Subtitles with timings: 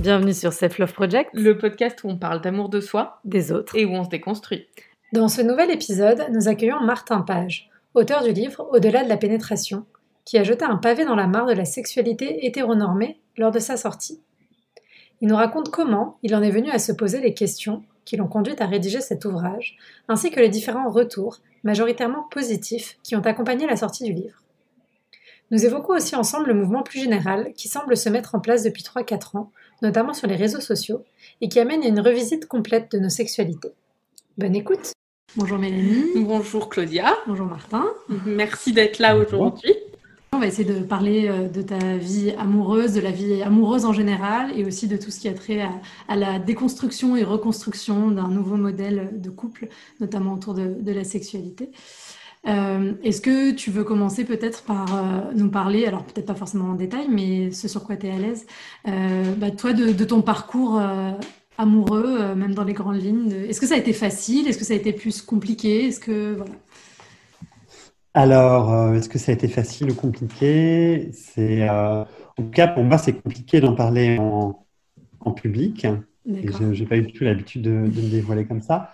[0.00, 3.74] Bienvenue sur Self Love Project, le podcast où on parle d'amour de soi, des autres
[3.74, 4.68] et où on se déconstruit.
[5.12, 9.86] Dans ce nouvel épisode, nous accueillons Martin Page, auteur du livre Au-delà de la pénétration,
[10.24, 13.76] qui a jeté un pavé dans la mare de la sexualité hétéronormée lors de sa
[13.76, 14.20] sortie.
[15.20, 18.28] Il nous raconte comment il en est venu à se poser les questions qui l'ont
[18.28, 23.66] conduit à rédiger cet ouvrage, ainsi que les différents retours, majoritairement positifs, qui ont accompagné
[23.66, 24.44] la sortie du livre.
[25.50, 28.82] Nous évoquons aussi ensemble le mouvement plus général qui semble se mettre en place depuis
[28.82, 29.50] 3-4 ans,
[29.80, 31.04] notamment sur les réseaux sociaux,
[31.40, 33.72] et qui amène à une revisite complète de nos sexualités.
[34.36, 34.92] Bonne écoute
[35.36, 36.04] Bonjour Mélanie.
[36.16, 37.14] Bonjour Claudia.
[37.26, 37.86] Bonjour Martin.
[38.26, 39.74] Merci d'être là aujourd'hui.
[40.32, 43.94] On va essayer de parler euh, de ta vie amoureuse, de la vie amoureuse en
[43.94, 45.66] général, et aussi de tout ce qui a trait
[46.08, 49.68] à, la déconstruction et reconstruction d'un nouveau modèle de couple,
[50.00, 51.70] notamment autour de, la sexualité.
[52.46, 56.70] Euh, est-ce que tu veux commencer peut-être par euh, nous parler, alors peut-être pas forcément
[56.70, 58.46] en détail, mais ce sur quoi tu es à l'aise,
[58.84, 60.80] bah, toi, de, de, ton parcours
[61.58, 64.46] amoureux, même dans les grandes lignes Est-ce que ça a été facile?
[64.46, 65.86] Est-ce que ça a été plus compliqué?
[65.86, 66.52] Est-ce que voilà.
[68.18, 71.10] Alors, euh, est-ce que ça a été facile ou compliqué?
[71.12, 74.64] C'est, euh, en tout cas, pour moi, c'est compliqué d'en parler en,
[75.36, 75.86] public.
[76.26, 78.92] Je n'ai pas eu du tout l'habitude de, me dévoiler comme ça.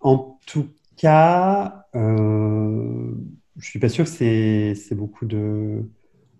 [0.00, 0.66] En tout
[0.96, 3.12] cas, euh,
[3.58, 5.26] je suis pas sûr que c'est, beaucoup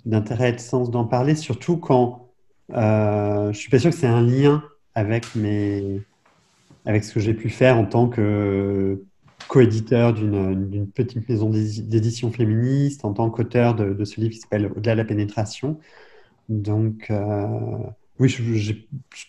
[0.04, 2.30] d'intérêt et de sens d'en parler, surtout quand
[2.70, 4.62] je ne suis pas sûr que c'est un lien
[4.94, 9.04] avec, ce que j'ai pu faire en tant que
[9.48, 14.94] coéditeur d'une petite maison d'édition féministe, en tant qu'auteur de, ce livre qui s'appelle Au-delà
[14.94, 15.78] de la pénétration.
[16.48, 17.46] Donc, euh,
[18.18, 18.76] oui, je ne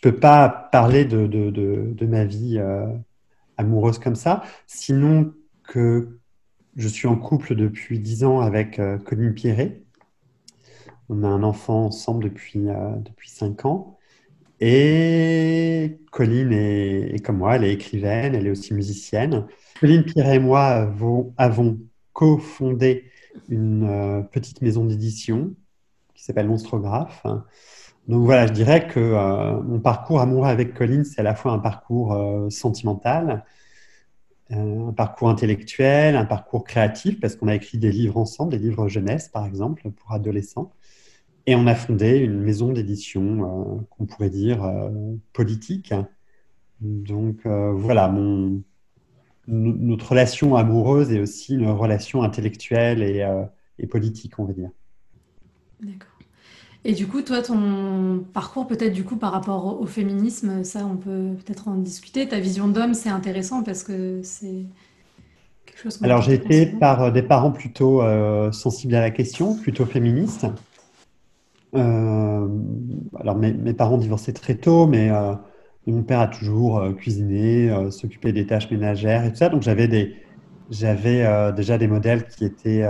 [0.01, 2.87] peux pas parler de, de ma vie euh,
[3.57, 6.19] amoureuse comme ça, sinon que
[6.75, 9.83] je suis en couple depuis dix ans avec euh, Colline Pierret.
[11.09, 12.65] On a un enfant ensemble depuis,
[13.05, 13.97] depuis 5 ans.
[14.59, 19.45] Et Colline est, comme moi, elle est écrivaine, elle est aussi musicienne.
[19.79, 21.79] Colline Pierre et moi avons, avons
[22.13, 23.05] cofondé
[23.49, 25.55] une euh, petite maison d'édition
[26.17, 27.25] qui s'appelle Monstrographe.
[28.09, 31.53] Donc voilà, je dirais que euh, mon parcours amoureux avec Colline, c'est à la fois
[31.53, 33.45] un parcours euh, sentimental,
[34.49, 38.89] un parcours intellectuel, un parcours créatif, parce qu'on a écrit des livres ensemble, des livres
[38.89, 40.73] jeunesse par exemple, pour adolescents.
[41.45, 44.69] Et on a fondé une maison d'édition qu'on pourrait dire
[45.31, 45.93] politique.
[46.81, 48.09] Donc voilà,
[49.47, 53.45] notre relation amoureuse est aussi une relation intellectuelle euh,
[53.79, 54.69] et, politique, on va dire.
[55.81, 56.09] D'accord.
[56.85, 60.95] Et du coup, toi, ton parcours peut-être du coup par rapport au, féminisme, ça, on
[60.95, 62.27] peut peut-être en discuter.
[62.27, 64.65] Ta vision d'homme, c'est intéressant parce que c'est
[65.65, 65.99] quelque chose.
[66.03, 70.47] Alors, j'ai été par des parents plutôt euh, sensibles à la question, plutôt féministes.
[71.75, 72.47] Euh,
[73.19, 75.11] alors, mes, mes, parents divorçaient très tôt, mais
[75.91, 79.49] mon père a toujours euh, cuisiné, euh, s'occupé des tâches ménagères et tout ça.
[79.49, 80.15] Donc j'avais des,
[80.69, 82.85] j'avais euh, déjà des modèles qui étaient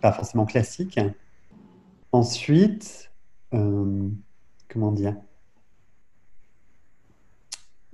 [0.00, 0.98] pas forcément classiques.
[2.12, 3.10] Ensuite,
[3.50, 5.16] comment dire?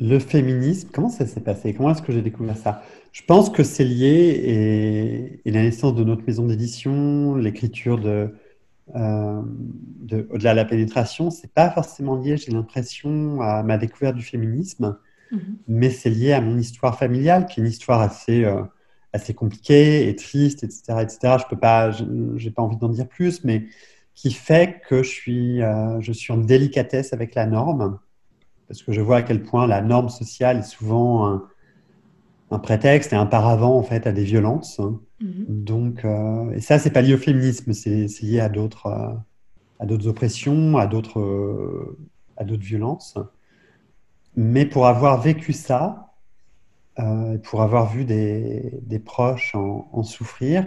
[0.01, 1.73] Le féminisme, comment ça s'est passé?
[1.73, 2.83] Comment est-ce que j'ai découvert ça?
[3.13, 8.35] Je pense que c'est lié et, la naissance de notre maison d'édition, l'écriture de
[8.97, 9.43] euh,
[10.31, 14.99] au-delà de la pénétration, c'est pas forcément lié, j'ai l'impression, à ma découverte du féminisme,
[15.33, 15.57] mhm.
[15.69, 18.63] mais c'est lié à mon histoire familiale, qui est une histoire assez, euh,
[19.13, 21.37] assez compliquée et triste, etc., etc.
[21.41, 21.93] Je peux pas,
[22.37, 23.69] j'ai pas envie d'en dire plus, mais
[24.15, 27.99] qui fait que je suis, euh, je suis en délicatesse avec la norme,
[28.69, 31.45] parce que je vois à quel point la norme sociale est souvent un,
[32.51, 34.81] un prétexte et un paravent en fait à des violences.
[35.21, 35.45] Mhm.
[35.49, 39.13] Donc, euh, et ça, c'est pas lié au féminisme, c'est lié à d'autres euh,
[39.81, 41.97] à d'autres oppressions, à d'autres
[42.37, 43.19] à d'autres violences.
[44.37, 46.15] Mais pour avoir vécu ça,
[47.43, 50.65] pour avoir vu des, des proches en, en, souffrir,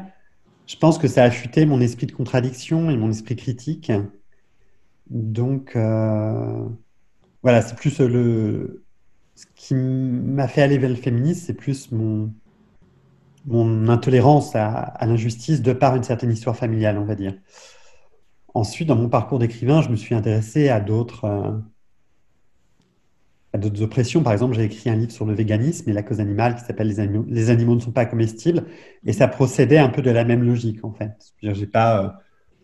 [0.68, 3.92] je pense que ça a affûté mon esprit de contradiction et mon esprit critique.
[5.10, 8.84] Donc, voilà, c'est plus le,
[9.38, 12.34] ce qui m'a fait aller vers le féminisme, c'est plus mon,
[13.46, 17.36] mon intolérance à, l'injustice de par une certaine histoire familiale, on va dire.
[18.56, 21.52] Ensuite, dans mon parcours d'écrivain, je me suis intéressé à d'autres euh,
[23.58, 24.24] à d'autres oppressions.
[24.24, 26.88] Par exemple, j'ai écrit un livre sur le véganisme et la cause animale qui s'appelle
[26.88, 28.64] les animaux, les animaux ne sont pas comestibles.
[29.06, 31.34] Et ça procédait un peu de la même logique, en fait.
[31.42, 32.10] Je n'ai pas, euh,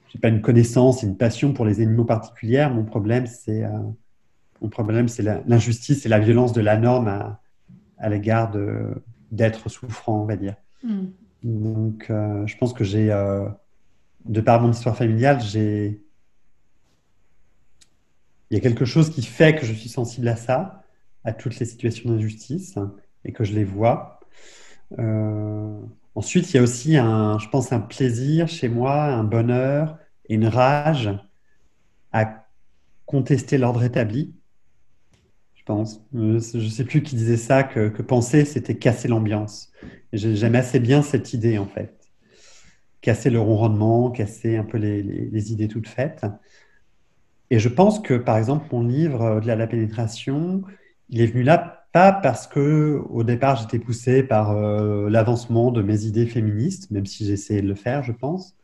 [0.10, 2.74] j'ai pas une connaissance, une passion pour les animaux particulières.
[2.74, 3.70] Mon problème, c'est euh,
[4.62, 8.52] mon problème, c'est l'injustice et la violence de la norme à, l'égard
[9.32, 10.56] d'êtres souffrants, on va dire.
[10.84, 11.08] Hmm.
[11.44, 13.08] Donc, euh, je pense que j'ai,
[14.26, 16.02] de par mon histoire familiale, j'ai,
[18.50, 20.83] il y a quelque chose qui fait que je suis sensible à ça,
[21.24, 22.76] à toutes les situations d'injustice,
[23.26, 24.20] et que je les vois.
[25.00, 25.80] Euh,
[26.16, 29.98] ensuite, il y a aussi, un, je pense, un plaisir chez moi, un bonheur
[30.28, 31.10] et une rage
[32.12, 32.46] à
[33.06, 34.34] contester l'ordre établi.
[35.56, 36.06] Je pense.
[36.14, 36.20] Je
[36.58, 39.72] ne sais plus qui disait ça, que, penser, c'était casser l'ambiance.
[40.12, 41.98] J'aime assez bien cette idée, en fait.
[43.00, 46.26] Casser le ronronnement, casser un peu les idées toutes faites.
[47.50, 50.64] Et je pense que, par exemple, mon livre, de la pénétration,
[51.10, 55.84] il est venu là pas parce que, au départ, j'étais poussé par euh, l'avancement de
[55.84, 58.56] mes idées féministes, même si essayé de le faire, je pense,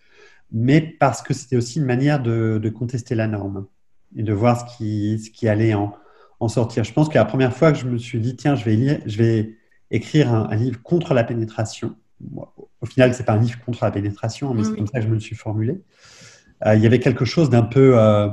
[0.51, 3.67] mais parce que c'était aussi une manière de, contester la norme
[4.15, 5.93] et de voir ce qui, ce qui allait en,
[6.39, 6.83] en sortir.
[6.83, 8.99] Je pense que la première fois que je me suis dit, tiens, je vais, lire,
[9.05, 9.57] je vais
[9.91, 11.95] écrire un, livre contre la pénétration,
[12.81, 15.09] au final, c'est pas un livre contre la pénétration, mais c'est comme ça que je
[15.09, 15.81] me le suis formulé.
[16.65, 18.27] Euh, il y avait quelque chose d'un peu euh,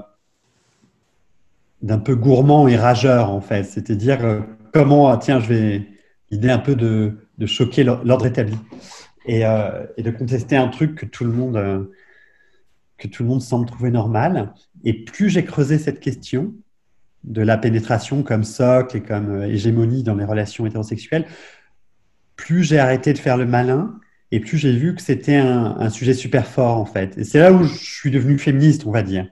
[1.86, 3.62] d'un peu gourmand et rageur, en fait.
[3.62, 4.40] C'est-à-dire euh,
[4.72, 5.88] comment, ah, tiens, je vais
[6.30, 8.56] l'idée un peu de, de choquer l'ordre établi
[9.24, 11.84] et, euh, et, de contester un truc que tout le monde euh,
[12.98, 14.52] que tout le monde semble trouver normal.
[14.82, 16.54] Et plus j'ai creusé cette question
[17.22, 21.26] de la pénétration comme socle et comme hégémonie dans les relations hétérosexuelles,
[22.34, 23.98] plus j'ai arrêté de faire le malin
[24.32, 27.16] et plus j'ai vu que c'était un, un, sujet super fort en fait.
[27.16, 29.28] Et c'est là où je suis devenu féministe, on va dire.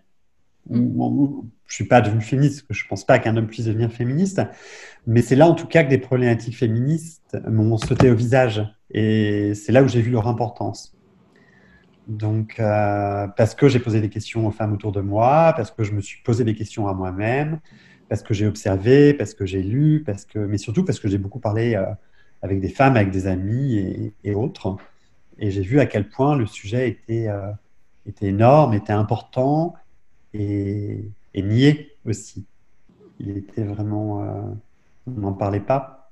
[0.71, 3.91] Mm je suis pas devenu féministe, parce que je pense pas qu'un homme puisse devenir
[3.91, 4.43] féministe,
[5.07, 9.55] mais c'est là en tout cas que des problématiques féministes m'ont sauté au visage, et
[9.55, 10.95] c'est là où j'ai vu leur importance.
[12.07, 15.85] Donc, euh, parce que j'ai posé des questions aux femmes autour de moi, parce que
[15.85, 17.61] je me suis posé des questions à moi-même,
[18.09, 21.19] parce que j'ai observé, parce que j'ai lu, parce que, mais surtout parce que j'ai
[21.19, 21.87] beaucoup parlé euh,
[22.43, 24.77] avec des femmes, avec des amis et, autres,
[25.39, 27.51] et j'ai vu à quel point le sujet était, euh,
[28.07, 29.75] était énorme, était important,
[30.35, 31.05] et,
[31.35, 32.47] et nié aussi.
[33.21, 34.23] Il était vraiment.
[34.23, 34.43] Euh,
[35.07, 36.11] on n'en parlait pas.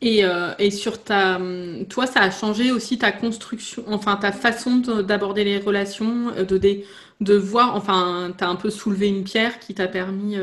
[0.00, 1.40] Et, euh, et, sur ta.
[1.88, 6.56] Toi, ça a changé aussi ta construction, enfin ta façon d'aborder les relations, euh, de,
[6.56, 6.82] de,
[7.20, 7.74] de voir.
[7.74, 10.36] Enfin, tu as un peu soulevé une pierre qui t'a permis.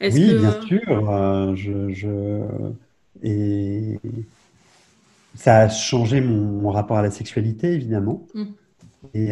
[0.00, 1.56] oui, bien sûr.
[1.56, 2.42] je, je,
[3.22, 3.98] Et
[5.34, 8.26] ça a changé mon, rapport à la sexualité, évidemment.
[8.34, 8.44] Mmh.
[9.14, 9.30] Et,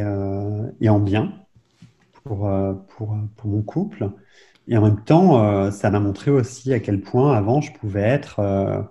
[0.81, 1.45] et en bien
[2.26, 4.11] pour, euh, pour, pour, mon couple.
[4.69, 8.02] Et en même temps, euh, ça m'a montré aussi à quel point avant je pouvais
[8.02, 8.40] être.
[8.40, 8.82] Euh,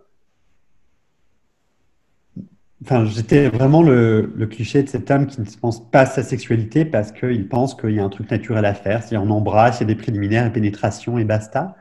[2.84, 6.06] enfin, j'étais vraiment le, le, cliché de cet homme qui ne se pense pas à
[6.06, 9.04] sa sexualité parce qu'il pense qu'il y a un truc naturel à faire.
[9.04, 11.76] C'est-à-dire, on embrasse, il y a des préliminaires, et pénétration et basta.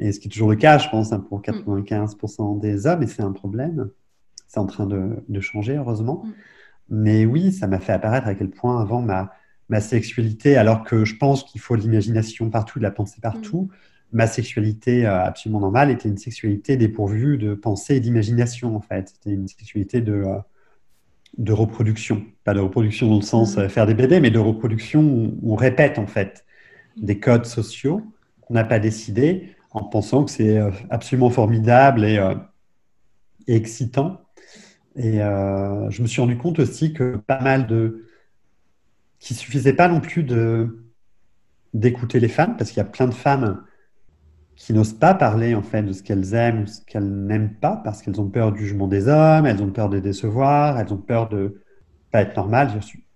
[0.00, 3.06] Et ce qui est toujours le cas, je pense, hein, pour 95% des hommes, et
[3.06, 3.90] c'est un problème.
[4.48, 6.24] C'est en train de, de changer, heureusement.
[6.24, 6.32] Mm.
[6.90, 9.32] Mais oui, ça m'a fait apparaître à quel point avant ma,
[9.68, 13.62] ma sexualité, alors que je pense qu'il faut de l'imagination partout, de la pensée partout,
[13.62, 14.16] mm.
[14.16, 19.08] ma sexualité euh, absolument normale était une sexualité dépourvue de pensée et d'imagination, en fait.
[19.08, 20.38] C'était une sexualité de, euh,
[21.38, 22.24] de reproduction.
[22.44, 23.60] Pas de reproduction dans le sens mm.
[23.60, 26.44] euh, faire des bébés, mais de reproduction où on répète, en fait,
[26.96, 28.02] des codes sociaux
[28.42, 30.58] qu'on n'a pas décidés en pensant que c'est
[30.90, 32.20] absolument formidable et,
[33.48, 34.20] et excitant.
[34.94, 38.04] Et je me suis rendu compte aussi que pas mal de
[39.24, 40.80] qu'il suffisait pas non plus de
[41.72, 43.64] d'écouter les femmes, parce qu'il y a plein de femmes
[44.54, 47.80] qui n'osent pas parler en fait de ce qu'elles aiment ou ce qu'elles n'aiment pas,
[47.82, 50.98] parce qu'elles ont peur du jugement des hommes, elles ont peur de décevoir, elles ont
[50.98, 51.62] peur de
[52.12, 52.68] pas être normales.
[52.70, 53.06] J'ai reçu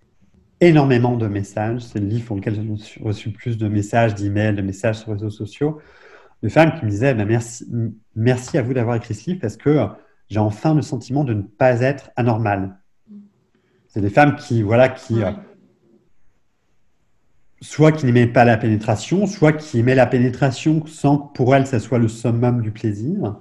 [0.59, 1.81] énormément de messages.
[1.83, 5.13] C'est le livre pour lequel j'ai reçu plus de messages, d'emails, de messages sur les
[5.13, 5.79] réseaux sociaux,
[6.43, 7.65] de femmes qui me disaient bah, merci,
[8.15, 9.87] merci à vous d'avoir écrit ce livre parce que
[10.27, 12.77] j'ai enfin le sentiment de ne pas être anormal.
[13.87, 15.31] C'est des femmes qui, voilà, qui, euh,
[17.61, 21.67] soit qui n'aimait pas la pénétration, soit qui aimait la pénétration sans que pour elle,
[21.67, 23.37] ça soit le summum du plaisir.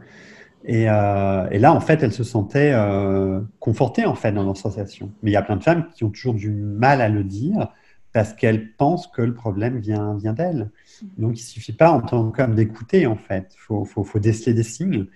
[0.64, 4.56] Et, euh, et là, en fait, elle se sentait euh, confortée en fait dans leur
[4.56, 5.12] sensation.
[5.22, 7.68] Mais il y a plein de femmes qui ont toujours du mal à le dire
[8.12, 10.70] parce qu'elles pensent que le problème vient, vient d'elles.
[11.16, 13.54] Donc, il suffit pas en tant qu'homme d'écouter en fait.
[13.54, 15.06] Il faut, déceler des signes.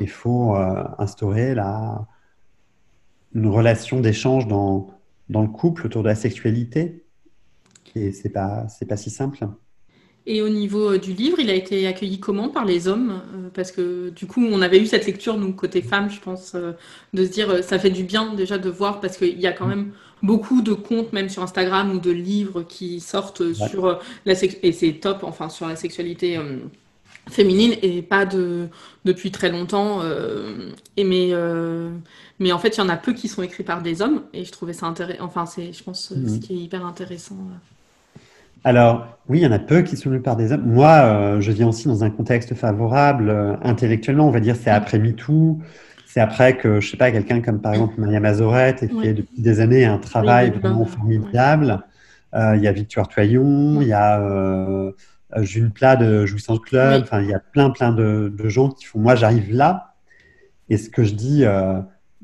[0.00, 2.06] Il faut euh, instaurer la,
[3.34, 4.90] une relation d'échange dans,
[5.30, 7.02] dans le couple autour de la sexualité
[7.94, 9.46] et c'est pas, c'est pas si simple.
[10.24, 13.22] Et au niveau euh, du livre, il a été accueilli comment par les hommes?
[13.34, 16.52] Euh, Parce que du coup, on avait eu cette lecture, nous, côté femme, je pense,
[16.54, 16.72] euh,
[17.12, 19.66] de se dire, ça fait du bien déjà de voir, parce qu'il y a quand
[19.66, 24.68] même beaucoup de comptes, même sur Instagram, ou de livres qui sortent sur la sexualité,
[24.68, 26.38] et c'est top, enfin, sur la sexualité
[27.28, 28.68] féminine, et pas de,
[29.04, 30.00] depuis très longtemps.
[30.96, 31.32] et mais,
[32.38, 34.44] mais en fait, il y en a peu qui sont écrits par des hommes, et
[34.44, 36.38] je trouvais ça intéressant, enfin, c'est, je pense, ce mhm.
[36.38, 37.36] qui est hyper intéressant.
[38.64, 40.66] Alors, oui, il y en a peu qui sont lus par des hommes.
[40.66, 44.28] Moi, euh, je viens aussi dans un contexte favorable euh, intellectuellement.
[44.28, 45.60] On va dire, c'est après MeToo.
[46.06, 49.40] C'est après que, je sais pas, quelqu'un comme par exemple Maria Mazorette ait fait depuis
[49.40, 51.82] des années un travail vraiment formidable.
[52.34, 54.20] Euh, il y a Victoire Toyon, il y a
[55.38, 57.02] Jules Plat de Jouissance Club.
[57.04, 58.98] Enfin, il y a plein, plein de, de gens qui font.
[58.98, 59.94] Moi, j'arrive là.
[60.68, 61.44] Et ce que je dis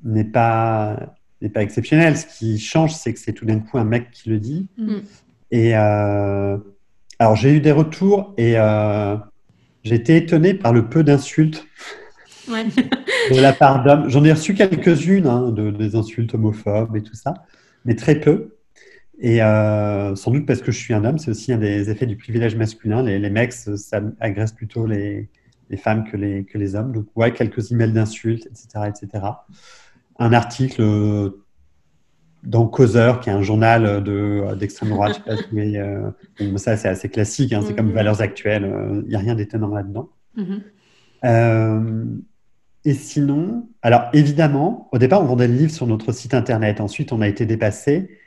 [0.05, 2.17] n'est pas n'est pas exceptionnel.
[2.17, 4.69] Ce qui change, c'est que c'est tout d'un coup un mec qui le dit.
[4.77, 4.99] Mm.
[5.51, 6.59] Et euh,
[7.19, 9.17] alors, j'ai eu des retours et euh,
[9.83, 11.67] j'ai été étonné par le peu d'insultes
[12.49, 14.09] de la part d'hommes.
[14.09, 17.35] J'en ai reçu quelques-unes, hein, de, des insultes homophobes et tout ça,
[17.85, 18.57] mais très peu.
[19.21, 22.07] Et euh, sans doute parce que je suis un homme, c'est aussi un des effets
[22.07, 23.03] du privilège masculin.
[23.03, 25.29] Les, les mecs, ça agresse plutôt les,
[25.71, 26.93] les, femmes que les, que les hommes.
[26.93, 29.25] Donc, ouais, quelques emails d'insultes, etc., etc.
[30.21, 31.33] Un article
[32.43, 35.23] dans Causeur, qui est un journal de, d'extrême droite.
[36.41, 37.95] Euh, ça, c'est assez classique, hein, c'est comme mhm.
[37.95, 40.09] Valeurs Actuelles, il euh, n'y a rien d'étonnant là-dedans.
[40.37, 40.63] Mhm.
[41.25, 42.05] Euh,
[42.85, 46.81] et sinon, alors évidemment, au départ, on vendait le livre sur notre site internet.
[46.81, 48.19] Ensuite, on a été dépassé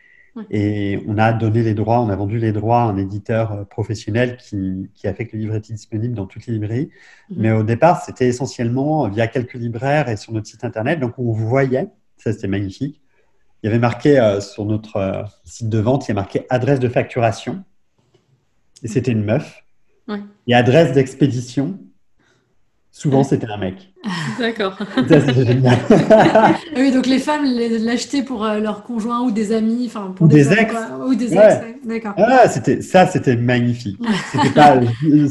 [0.50, 4.38] et on a donné les droits, on a vendu les droits à un éditeur professionnel
[4.38, 6.90] qui, qui a fait que le livre était disponible dans toutes les librairies.
[7.30, 7.38] Mhm.
[7.40, 11.00] Mais au départ, c'était essentiellement via quelques libraires et sur notre site internet.
[11.00, 11.88] Donc, on voyait,
[12.18, 13.01] ça c'était magnifique,
[13.62, 16.46] il y avait marqué euh, sur notre euh, site de vente, il y a marqué
[16.50, 17.64] adresse de facturation.
[18.84, 19.64] Et c'était une meuf.
[20.48, 21.80] Et adresse d'expédition,
[22.92, 23.94] souvent c'était un mec.
[24.40, 24.78] D'accord.
[25.08, 25.78] c'est génial.
[26.76, 30.52] Oui, donc les femmes l'achetaient pour euh, leurs conjoints ou des amis, enfin pour des,
[30.52, 30.74] ex.
[31.08, 32.14] Ou des ex, d'accord.
[32.18, 34.00] Ah, c'était, ça, c'était magnifique.
[34.32, 34.80] C'était pas,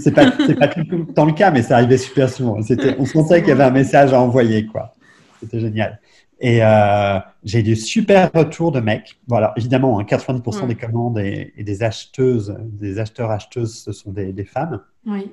[0.02, 2.62] c'est pas, pas tout le temps le cas, mais ça arrivait super souvent.
[2.62, 4.94] C'était, on sentait qu'il y avait un message à envoyer, quoi.
[5.40, 6.00] C'était génial.
[6.40, 9.18] Et euh, j'ai des super retours de mecs.
[9.28, 14.80] Voilà, évidemment, 90% hein, des commandes et, des acheteuses, des acheteurs-acheteuses, ce sont des, femmes.
[15.06, 15.30] Oui.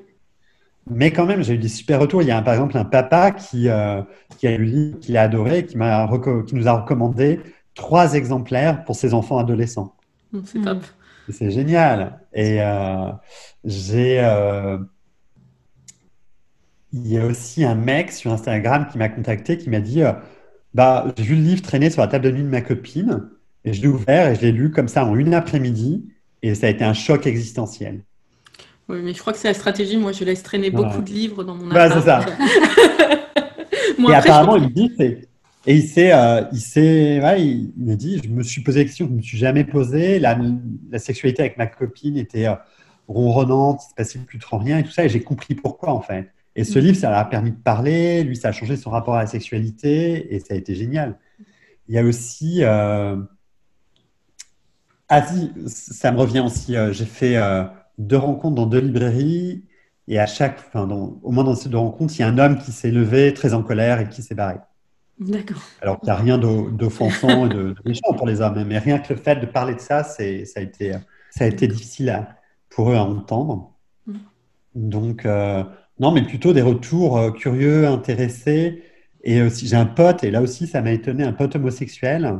[0.89, 2.21] Mais quand même, j'ai eu des super retours.
[2.21, 4.01] Il y a par exemple un papa qui, euh,
[4.37, 6.09] qui a lu qui l'a adoré, qui, m'a
[6.45, 7.39] qui nous a recommandé
[7.73, 9.95] trois exemplaires pour ses enfants adolescents.
[10.43, 10.83] C'est top.
[11.29, 12.19] C'est génial.
[12.33, 13.11] Et euh,
[13.63, 14.19] j'ai.
[14.21, 14.77] Euh,
[16.93, 20.01] il y a aussi un mec sur Instagram qui m'a contacté qui m'a dit
[20.73, 23.29] bah, j'ai vu le livre traîner sur la table de nuit de ma copine
[23.65, 26.05] et je l'ai ouvert et je l'ai lu comme ça en une après-midi
[26.43, 28.01] et ça a été un choc existentiel.
[28.89, 29.97] Oui, mais je crois que c'est la stratégie.
[29.97, 32.25] Moi, je laisse traîner beaucoup de livres dans mon bah, c'est ça.
[34.09, 38.43] et apparemment, il dit, et il s'est, euh, il s'est, il, m'a dit, je me
[38.43, 40.19] suis posé la question que je ne me suis jamais posée.
[40.19, 40.39] La,
[40.89, 42.55] la sexualité avec ma copine était euh,
[43.09, 46.01] ronronnante, il se passait plus trop rien et tout ça, et j'ai compris pourquoi en
[46.01, 46.31] fait.
[46.57, 49.21] Et ce livre, ça a permis de parler, lui, ça a changé son rapport à
[49.21, 51.19] la sexualité et ça a été génial.
[51.87, 52.63] Il y a aussi.
[52.63, 53.15] Euh...
[55.07, 56.75] Ah, si, ça me revient aussi.
[56.75, 57.63] Euh, j'ai fait euh,
[57.99, 59.65] deux rencontres dans deux librairies
[60.07, 60.59] et à chaque.
[60.67, 63.35] Enfin, au moins dans ces deux rencontres, il y a un homme qui s'est levé
[63.35, 64.55] très en colère et qui s'est barré.
[65.19, 65.61] D'accord.
[65.81, 69.13] Alors qu'il n'y a rien d'offensant et de, méchant pour les hommes, mais rien que
[69.13, 70.93] le fait de parler de ça, ça a été,
[71.29, 72.27] ça a été difficile
[72.69, 73.73] pour eux à entendre.
[74.07, 74.13] Mm.
[74.75, 75.63] Donc, euh,
[75.99, 78.83] non, mais plutôt des retours euh, curieux, intéressés.
[79.23, 82.39] Et aussi, j'ai un pote, et là aussi, ça m'a étonné, un pote homosexuel,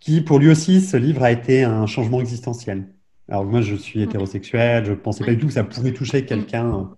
[0.00, 2.88] qui, pour lui aussi, ce livre a été un changement existentiel.
[3.28, 6.24] Alors, moi, je suis hétérosexuel, je ne pensais pas du tout que ça pouvait toucher
[6.26, 6.90] quelqu'un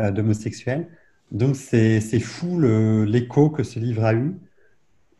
[0.00, 0.88] euh, d'homosexuel.
[1.30, 4.34] Donc, c'est fou l'écho que ce livre a eu.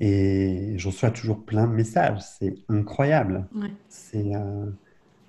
[0.01, 2.21] Et je reçois toujours plein de messages.
[2.39, 3.47] C'est incroyable.
[4.15, 4.67] Euh,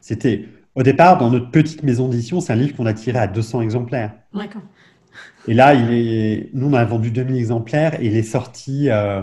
[0.01, 3.27] c'était au départ, dans notre petite maison d'édition, c'est un livre qu'on a tiré à
[3.27, 4.13] 200 exemplaires.
[4.34, 4.63] D'accord.
[5.48, 6.50] Et là, il est...
[6.53, 9.22] nous, on a vendu 2000 exemplaires et il est sorti euh,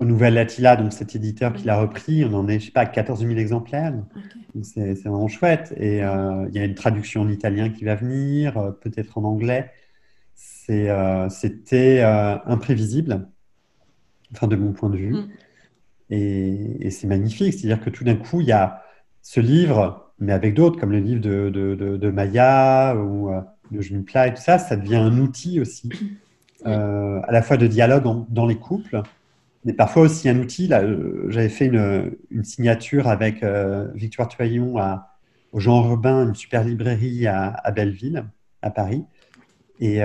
[0.00, 2.24] au Nouvel Attila, donc cet éditeur qui l'a repris.
[2.24, 3.94] On en est, je sais pas, à 14 000 exemplaires.
[4.62, 5.74] C'est vraiment chouette.
[5.76, 9.24] Et euh, il y a une traduction en italien qui va venir, euh, peut-être en
[9.24, 9.70] anglais.
[10.34, 12.00] C'était
[12.46, 13.28] imprévisible,
[14.32, 15.12] enfin, de mon point de vue.
[15.12, 15.28] Mm.
[16.10, 17.52] Et, et c'est magnifique.
[17.52, 18.82] C'est-à-dire que tout d'un coup, il y a
[19.20, 23.40] ce livre mais avec d'autres, comme le livre de, de, de, Maya ou euh,
[23.72, 25.90] de Julie Pla et tout ça, ça devient un outil aussi,
[26.64, 29.02] euh, à la fois de dialogue dans les couples,
[29.64, 30.68] mais parfois aussi un outil.
[30.68, 33.44] Là, euh, j'avais fait une, une, signature avec
[33.94, 35.08] Victoire Toyon à,
[35.50, 38.24] au Jean Robin, une super librairie à, à Belleville,
[38.62, 39.04] à Paris.
[39.80, 39.96] Et,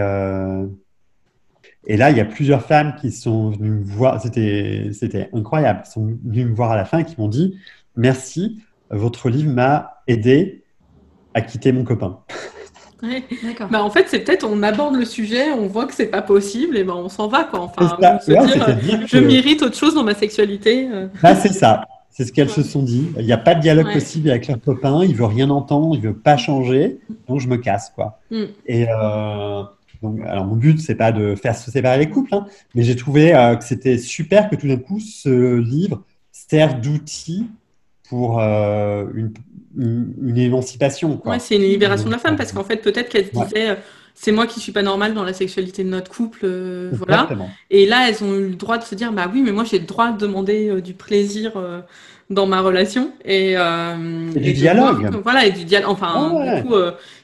[1.85, 5.91] et là, il y a plusieurs femmes qui sont venues me voir, c'était incroyable, qui
[5.91, 7.59] sont venues me voir à la fin et qui m'ont dit
[7.95, 10.63] Merci, votre livre m'a aidé
[11.33, 12.19] à quitter mon copain.
[13.71, 16.77] bah, en fait, c'est peut-être on aborde le sujet, on voit que c'est pas possible,
[16.77, 17.61] et ben on s'en va quoi.
[17.61, 20.89] Enfin, se dire, je m'irrite autre chose dans ma sexualité.
[20.91, 21.07] Euh.
[21.21, 23.07] Bah, c'est ça, C'est ce qu'elles se sont dit.
[23.19, 25.03] Il n'y a pas de dialogue possible avec leur copain.
[25.03, 25.95] Il veut rien entendre.
[25.95, 26.99] Il veut pas changer.
[27.27, 28.19] Donc je me casse, quoi.
[28.31, 28.43] Mm.
[28.65, 29.63] Et euh,
[30.01, 32.45] donc, alors mon but c'est pas de faire se séparer les couples, hein,
[32.75, 37.47] mais j'ai trouvé euh, que c'était super que tout d'un coup ce livre serve d'outil
[38.09, 39.33] pour euh, une,
[39.77, 41.21] une, émancipation.
[41.25, 43.77] Ouais, c'est une libération de la femme parce qu'en fait peut-être qu'elle se disait
[44.19, 47.29] c'est moi qui suis pas normale dans la sexualité de notre couple, euh, voilà.
[47.69, 49.77] Et là, elles ont eu le droit de se dire, bah oui, mais moi j'ai
[49.77, 51.81] le droit de demander euh, du plaisir euh,
[52.31, 53.55] dans ma relation et,
[54.35, 55.21] du dialogue.
[55.21, 55.91] voilà, et du dialogue.
[55.91, 56.73] Enfin, du coup,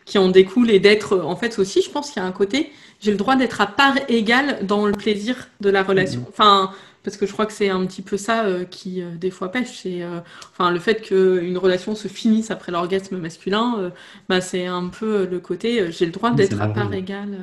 [0.06, 2.72] qui en découle et d'être, en fait, aussi, je pense qu'il y a un côté,
[3.02, 6.22] j'ai le droit d'être à part égale dans le plaisir de la relation.
[6.22, 6.30] Mm-hmm.
[6.30, 6.72] Enfin,
[7.04, 9.52] parce que je crois que c'est un petit peu ça euh, qui euh, des fois
[9.52, 9.82] pêche.
[9.82, 10.20] C'est euh,
[10.52, 13.92] enfin le fait qu'une relation se finisse après l'orgasme masculin,
[14.30, 17.38] bah, c'est un peu le côté j'ai le droit d'être à part égale.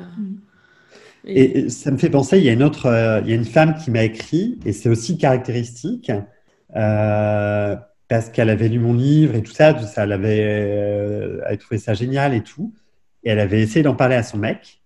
[1.23, 1.69] Et...
[1.69, 2.87] ça me fait penser, il y a une autre,
[3.23, 6.11] il y a une femme qui m'a écrit et c'est aussi caractéristique
[6.73, 11.77] parce qu'elle avait lu mon livre et tout ça, tout ça, elle avait, elle trouvé
[11.77, 12.73] ça génial et tout,
[13.23, 14.81] et elle avait essayé d'en parler à son mec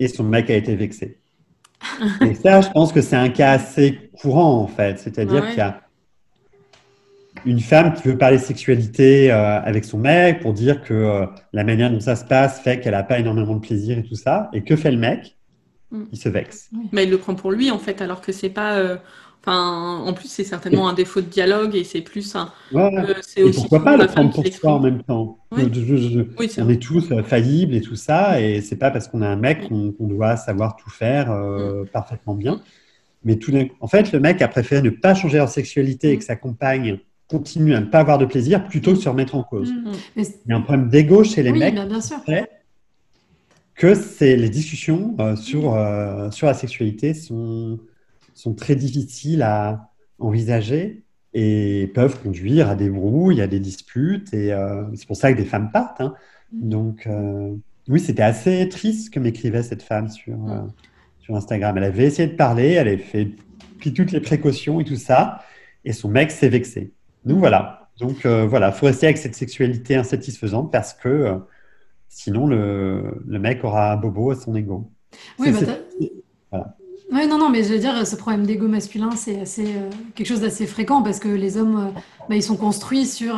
[0.00, 1.19] et son mec a été vexé.
[2.20, 4.98] Et ça, je pense que c'est un cas assez courant, en fait.
[4.98, 5.80] C'est-à-dire qu'il y a
[7.46, 11.64] une femme qui veut parler sexualité euh, avec son mec pour dire que euh, la
[11.64, 14.50] manière dont ça se passe fait qu'elle n'a pas énormément de plaisir et tout ça.
[14.52, 15.36] Et que fait le mec?
[15.90, 16.04] Mm.
[16.12, 16.70] Il se vexe.
[16.92, 18.76] Mais il le prend pour lui, en fait, alors que c'est pas.
[18.76, 18.96] Euh,
[19.40, 22.52] enfin, en plus, c'est certainement un défaut de dialogue et c'est plus un.
[23.36, 27.80] et pourquoi pas le prendre pour soi en même temps On est tous faillibles et
[27.80, 31.30] tout ça, et c'est pas parce qu'on a un mec qu'on doit savoir tout faire
[31.30, 31.86] mm.
[31.92, 32.60] parfaitement bien.
[33.24, 36.24] Mais tout en fait, le mec a préféré ne pas changer leur sexualité et que
[36.24, 39.42] sa compagne continue à ne pas avoir de plaisir plutôt que de se remettre en
[39.42, 39.70] cause.
[39.70, 39.92] Mm.
[40.16, 41.74] Il y a un problème d'ego chez les mecs.
[41.74, 42.18] Bah, bien sûr.
[43.74, 47.78] Que c'est les discussions euh, sur, euh, sur la sexualité sont,
[48.40, 54.34] sont très difficiles à envisager et peuvent conduire à des brouilles, à des disputes.
[54.34, 56.00] Et euh, c'est pour ça que des femmes partent.
[56.00, 56.14] Hein.
[56.52, 56.68] Mm.
[56.68, 57.08] Donc,
[57.88, 60.72] oui, c'était assez triste que m'écrivait cette femme sur, mm.
[61.20, 61.76] sur Instagram.
[61.78, 63.30] Elle avait essayé de parler, elle avait fait
[63.80, 65.42] pris toutes les précautions et tout ça,
[65.84, 66.92] et son mec s'est vexé.
[67.24, 67.88] Donc voilà.
[67.98, 71.38] Donc euh, voilà, faut rester avec cette sexualité insatisfaisante parce que euh,
[72.08, 74.90] sinon le, le, mec aura un bobo à son ego.
[75.38, 75.58] Oui, bah,
[76.50, 76.76] voilà.
[77.12, 80.28] Oui, non, non, mais je veux dire, ce problème d'ego masculin, c'est assez euh, quelque
[80.28, 81.92] chose d'assez fréquent parce que les hommes,
[82.28, 83.36] bah, ils sont construits sur.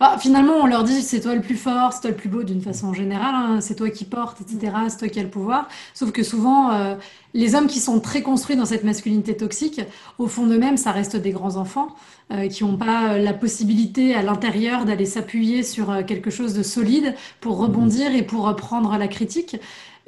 [0.00, 2.44] Ah, finalement, on leur dit c'est toi le plus fort, c'est toi le plus beau
[2.44, 4.72] d'une façon générale, hein, c'est toi qui porte, etc.
[4.88, 5.68] C'est toi qui as le pouvoir.
[5.92, 6.96] Sauf que souvent,
[7.34, 9.80] les hommes qui sont très construits dans cette masculinité toxique,
[10.18, 11.88] au fond d'eux-mêmes, ça reste des grands enfants.
[12.30, 16.52] Euh, qui n'ont pas euh, la possibilité à l'intérieur d'aller s'appuyer sur euh, quelque chose
[16.52, 19.56] de solide pour rebondir et pour prendre la critique.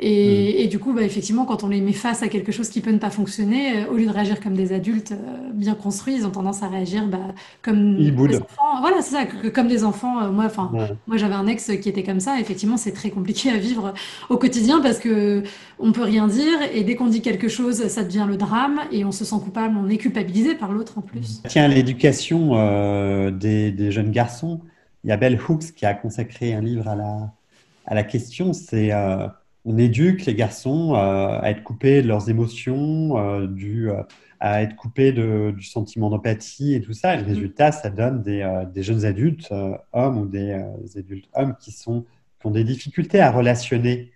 [0.03, 2.91] Et, du coup, bah, effectivement, quand on les met face à quelque chose qui peut
[2.91, 5.13] ne pas fonctionner, au lieu de réagir comme des adultes
[5.53, 7.19] bien construits, ils ont tendance à réagir bah,
[7.61, 8.81] comme des enfants.
[8.81, 10.31] Voilà, c'est ça, comme des enfants.
[10.33, 10.71] moi, enfin,
[11.07, 12.41] moi, j'avais un ex qui était comme ça.
[12.41, 13.93] Effectivement, c'est très compliqué à vivre
[14.31, 15.43] au quotidien parce que
[15.79, 19.05] on peut rien dire et dès qu'on dit quelque chose, ça devient le drame et
[19.05, 21.43] on se sent coupable, on est culpabilisé par l'autre en plus.
[21.49, 24.61] Tiens, l'éducation euh, des, jeunes garçons,
[25.05, 27.33] il y a Bell Hooks qui a consacré un livre à la,
[27.87, 29.27] à la question, c'est euh,
[29.64, 33.90] on éduque les garçons euh, à être coupés de leurs émotions, du,
[34.40, 37.14] à être coupés de, du sentiment d'empathie et tout ça.
[37.14, 37.29] Et le mm.
[37.29, 39.53] résultat, ça donne des, des jeunes adultes,
[39.92, 40.53] hommes ou des,
[40.96, 42.05] adultes hommes qui, sont,
[42.40, 44.12] qui ont des difficultés à relationner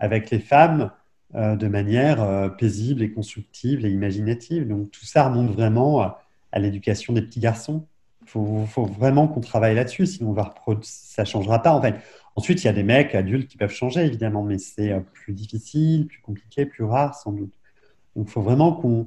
[0.00, 0.90] avec les femmes
[1.34, 4.66] euh, de manière euh, paisible et constructive et imaginative.
[4.66, 7.86] Donc tout ça remonte vraiment à, l'éducation des petits garçons.
[8.22, 10.34] Il faut, vraiment qu'on travaille là-dessus, sinon
[10.82, 11.72] ça ne changera pas.
[11.72, 11.96] En fait.
[12.36, 15.32] Ensuite, il y a des mecs adultes qui peuvent changer, évidemment, mais c'est euh, plus
[15.32, 17.52] difficile, plus compliqué, plus rare, sans doute.
[18.14, 19.06] Donc il faut vraiment qu'on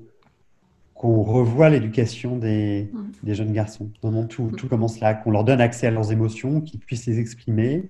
[0.93, 2.91] qu'on revoie l'éducation des,
[3.23, 3.89] des, jeunes garçons.
[4.03, 7.19] Vraiment, tout, tout commence là, qu'on leur donne accès à leurs émotions, qu'ils puissent les
[7.19, 7.89] exprimer,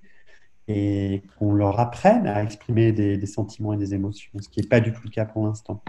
[0.67, 4.79] et qu'on leur apprenne à exprimer des, sentiments et des émotions, ce qui n'est pas
[4.79, 5.83] du tout le cas pour l'instant.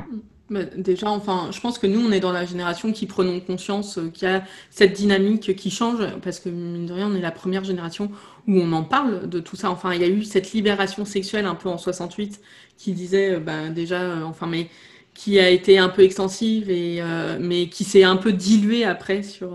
[0.77, 4.11] Déjà, enfin, je pense que nous, on est dans la génération qui prenons conscience euh,
[4.11, 7.31] qu'il y a cette dynamique qui change, parce que mine de rien, on est la
[7.31, 8.11] première génération
[8.47, 9.71] où on en parle de tout ça.
[9.71, 12.41] Enfin, il y a eu cette libération sexuelle un peu en 68
[12.77, 14.69] qui disait, euh, bah, déjà, euh, enfin, mais
[15.15, 17.03] qui a été un peu extensive et
[17.39, 19.51] mais qui s'est un peu diluée après sur,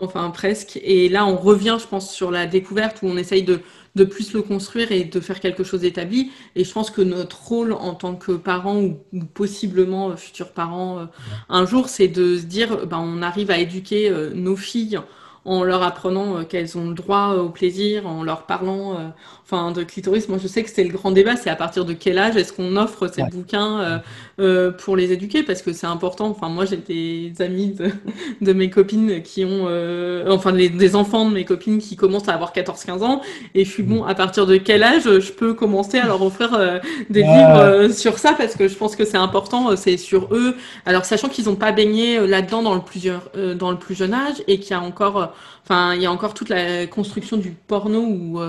[0.00, 0.78] enfin presque.
[0.82, 3.60] Et là, on revient, je pense, sur la découverte où on essaye de
[3.96, 6.30] de plus le construire et de faire quelque chose d'établi.
[6.54, 8.98] Et je pense que notre rôle en tant que parents ou,
[9.34, 11.04] possiblement futurs parents euh,
[11.48, 15.00] un jour, c'est de se dire, ben, on arrive à éduquer euh, nos filles
[15.44, 19.12] en leur apprenant qu'elles ont le droit au plaisir, en leur parlant
[19.44, 20.28] enfin, de clitoris.
[20.28, 22.52] Moi, je sais que c'est le grand débat, c'est à partir de quel âge est-ce
[22.52, 24.02] qu'on offre ces bouquins
[24.78, 26.28] pour les éduquer, parce que c'est important.
[26.28, 27.74] Enfin, moi, j'ai des amis
[28.40, 29.66] de, mes copines qui ont,
[30.28, 33.22] enfin, des enfants de mes copines qui commencent à avoir 14-15 ans,
[33.54, 36.80] et je suis bon, à partir de quel âge je peux commencer à leur offrir
[37.08, 40.54] des livres sur ça, parce que je pense que c'est important, c'est sur eux.
[40.86, 44.42] Alors, sachant qu'ils n'ont pas baigné là-dedans dans le plusieurs, dans le plus jeune âge,
[44.46, 45.29] et qu'il y a encore,
[45.62, 48.40] enfin, il y a encore toute la construction du porno où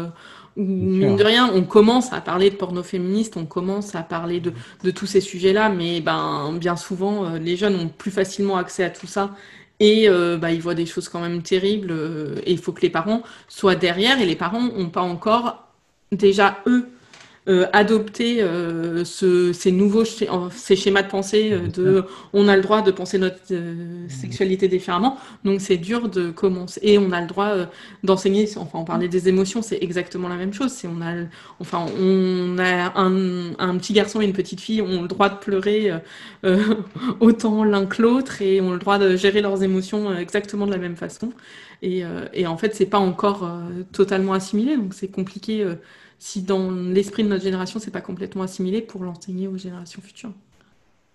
[0.55, 4.53] mine de rien, on commence à parler de porno féministe, on commence à parler de,
[4.83, 8.83] de tous ces sujets-là, mais ben, bien souvent, euh, les jeunes ont plus facilement accès
[8.83, 9.31] à tout ça.
[9.79, 11.91] Et euh, bah, ils voient des choses quand même terribles.
[11.91, 14.21] Euh, et il faut que les parents soient derrière.
[14.21, 15.67] Et les parents n'ont pas encore,
[16.11, 16.87] déjà, eux,
[17.49, 22.61] euh, adopter euh, ce, ces nouveaux ces schémas de pensée euh, de on a le
[22.61, 23.39] droit de penser notre
[24.09, 25.17] sexualité différemment.
[25.43, 26.79] Donc c'est dur de commencer.
[26.83, 27.55] Et on a le droit
[28.03, 30.71] d'enseigner enfin on parlait des émotions c'est exactement la même chose.
[30.71, 31.15] C'est on a
[31.59, 35.37] enfin on a un, un, petit garçon et une petite fille ont le droit de
[35.39, 35.91] pleurer
[37.19, 40.77] autant l'un que l'autre et ont le droit de gérer leurs émotions exactement de la
[40.77, 41.33] même façon.
[41.81, 43.49] Et, et en fait c'est pas encore
[43.91, 44.77] totalement assimilé.
[44.77, 45.65] Donc c'est compliqué
[46.21, 50.31] si dans l'esprit de notre génération, c'est pas complètement assimilé pour l'enseigner aux générations futures.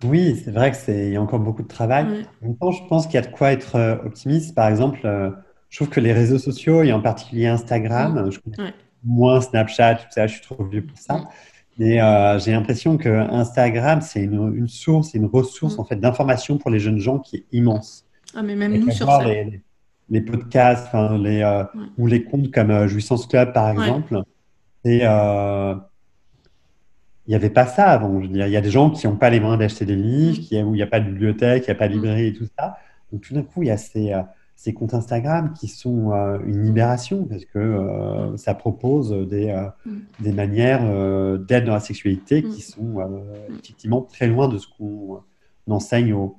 [0.04, 2.26] Oui, c'est vrai qu'il y a encore beaucoup de travail.
[2.42, 4.56] En même temps, je pense qu'il y a de quoi être euh, optimiste.
[4.56, 5.30] Par exemple, euh,
[5.70, 10.06] je trouve que les réseaux sociaux, et en particulier Instagram, je connais moins Snapchat, tout
[10.10, 11.22] ça, je suis trop vieux pour ça.
[11.78, 16.58] Mais euh, j'ai l'impression que Instagram, c'est une, source, c'est une ressource en fait d'information
[16.58, 18.04] pour les jeunes gens qui est immense.
[18.34, 19.22] Ah, mais même nous sur ça.
[19.22, 19.62] Les,
[20.10, 21.62] les podcasts, les,
[21.96, 24.24] ou les comptes comme Jouissance Club, par exemple
[24.86, 25.74] et euh,
[27.26, 28.20] il n'y avait pas ça avant.
[28.20, 30.74] il y a des gens qui n'ont pas les moyens d'acheter des livres, qui, où
[30.74, 32.76] il n'y a pas de bibliothèque, il n'y a pas de librairie et tout ça.
[33.10, 34.22] Donc tout d'un coup, il y a ces, euh,
[34.54, 39.52] ces comptes Instagram qui sont euh, une libération parce que ça propose des,
[40.20, 40.82] des manières
[41.40, 42.98] d'aide dans la sexualité qui sont
[43.58, 45.20] effectivement très loin de ce qu'on
[45.68, 46.38] enseigne aux,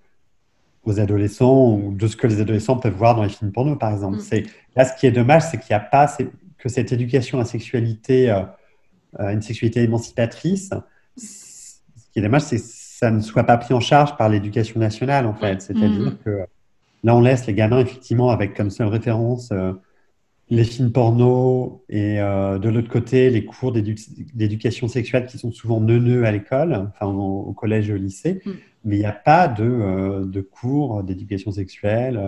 [0.86, 3.92] aux, adolescents ou de ce que les adolescents peuvent voir dans les films porno, par
[3.92, 4.20] exemple.
[4.78, 6.08] Là, ce qui est dommage, c'est qu'il n'y a pas
[6.58, 8.32] que cette éducation à sexualité,
[9.20, 10.70] euh, une sexualité émancipatrice,
[11.16, 14.80] ce qui est dommage, c'est que ça ne soit pas pris en charge par l'éducation
[14.80, 15.62] nationale, en fait.
[15.62, 16.18] C'est-à-dire mm.
[16.26, 16.40] que
[17.04, 19.74] là, on laisse les gamins, effectivement, avec comme seule référence euh,
[20.50, 25.82] les films porno et euh, de l'autre côté, les cours d'éducation sexuelle qui sont souvent
[25.82, 28.42] neuneux à l'école, enfin au, collège et au lycée.
[28.46, 28.52] Mm.
[28.86, 32.22] Mais il n'y a pas de, de cours d'éducation sexuelle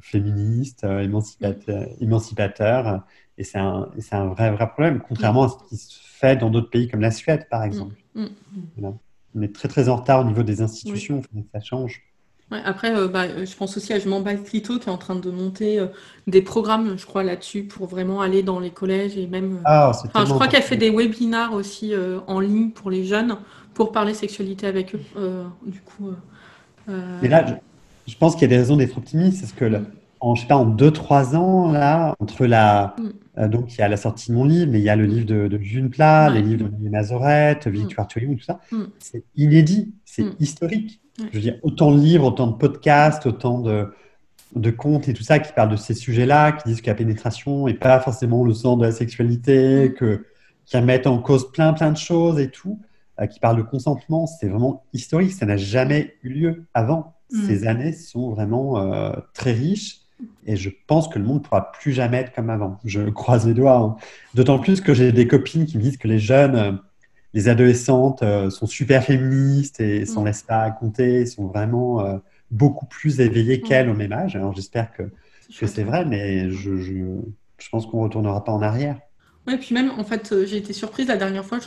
[0.00, 3.02] féministe, émancipateur, émancipateur
[3.38, 6.70] et c'est un, un, vrai, vrai problème, contrairement à ce qui se fait dans d'autres
[6.70, 7.96] pays comme la Suède, par exemple.
[8.14, 8.26] Mm,
[8.78, 8.92] mm.
[9.34, 12.02] On est très, très en retard au niveau des institutions, ça change.
[12.50, 15.30] après, euh, bah, je pense aussi à Je m'en Clito qui est en train de
[15.30, 15.86] monter euh,
[16.26, 19.56] des programmes, je crois, là-dessus pour vraiment aller dans les collèges et même.
[19.56, 21.94] Euh, ah, je crois qu'elle fait des webinars aussi
[22.26, 23.38] en ligne pour les jeunes
[23.74, 25.00] pour parler sexualité avec eux.
[25.66, 26.10] du coup.
[26.86, 27.46] Mais là,
[28.06, 29.86] je, pense qu'il y a des raisons d'être optimiste, parce que mm.
[30.20, 32.94] en, je sais pas, en 2-3 ans, là, entre la,
[33.36, 35.24] donc, il y a la sortie de mon livre, mais il y a le livre
[35.24, 38.36] de, de June Plat, les livres de Mazorette, Victoire mm.
[38.36, 38.60] tout ça.
[38.70, 38.82] Mm.
[38.98, 40.36] C'est inédit, c'est mm.
[40.38, 41.00] historique.
[41.18, 43.92] Je veux dire, autant de livres, autant de podcasts, autant de,
[44.54, 47.66] de contes et tout ça qui parlent de ces sujets-là, qui disent que la pénétration
[47.66, 50.26] n'est pas forcément le sang de la sexualité, que,
[50.66, 52.80] qui mettent en cause plein, plein de choses et tout,
[53.20, 54.26] euh, qui parlent de consentement.
[54.26, 55.32] C'est vraiment historique.
[55.32, 57.14] Ça n'a jamais eu lieu avant.
[57.46, 60.01] Ces années sont vraiment euh, très riches
[60.46, 62.78] et je pense que le monde ne pourra plus jamais être comme avant.
[62.84, 63.76] Je croise les doigts.
[63.76, 63.96] Hein.
[64.34, 66.72] D'autant plus que j'ai des copines qui me disent que les jeunes, euh,
[67.34, 70.26] les adolescentes euh, sont super féministes et s'en mm.
[70.26, 72.18] laissent pas compter, sont vraiment euh,
[72.50, 73.62] beaucoup plus éveillées mm.
[73.62, 74.36] qu'elles au même âge.
[74.36, 75.04] Alors j'espère que,
[75.50, 76.94] c'est vrai, mais je, je,
[77.58, 78.98] je pense qu'on ne retournera pas en arrière.
[79.48, 81.58] Ouais, puis même, en fait, euh, j'ai été surprise la dernière fois.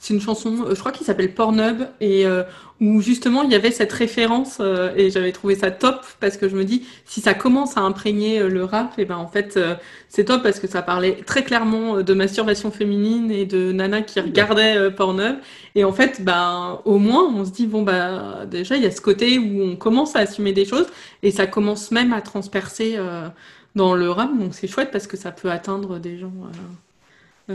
[0.00, 2.42] C'est une chanson, euh, je crois, qui s'appelle Pornhub, et euh,
[2.80, 4.60] où justement il y avait cette référence,
[4.96, 8.42] et j'avais trouvé ça top parce que je me dis, si ça commence à imprégner
[8.48, 9.58] le rap, et ben en fait,
[10.08, 14.18] c'est top parce que ça parlait très clairement de masturbation féminine et de nana qui
[14.18, 15.36] regardait Pornhub.
[15.74, 18.90] Et en fait, ben au moins, on se dit bon bah déjà il y a
[18.90, 20.86] ce côté où on commence à assumer des choses,
[21.22, 22.98] et ça commence même à transpercer
[23.74, 26.32] dans le rap, donc c'est chouette parce que ça peut atteindre des gens.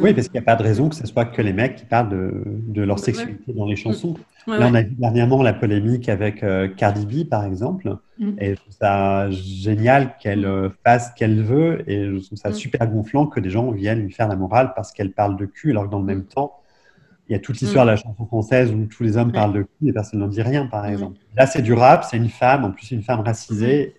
[0.01, 1.86] Oui, parce qu'il n'y a pas de raison que ce soit que les mecs qui
[1.86, 4.15] parlent de, de leur sexualité dans les chansons.
[4.47, 7.97] Là, on a vu dernièrement la polémique avec euh, Cardi B, par exemple.
[8.19, 8.31] Mm.
[8.39, 11.89] Et je trouve ça génial qu'elle euh, fasse ce qu'elle veut.
[11.89, 12.53] Et je trouve ça mm.
[12.53, 15.71] super gonflant que des gens viennent lui faire la morale parce qu'elle parle de cul,
[15.71, 16.25] alors que dans le même mm.
[16.25, 16.53] temps,
[17.27, 19.63] il y a toute l'histoire de la chanson française où tous les hommes parlent de
[19.63, 21.17] cul et personne n'en dit rien, par exemple.
[21.36, 23.95] Là, c'est du rap, c'est une femme, en plus une femme racisée.